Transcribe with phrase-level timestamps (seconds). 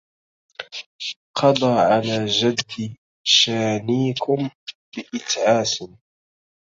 [1.37, 4.49] قضى على جد شانيكم
[4.97, 5.83] بإتعاس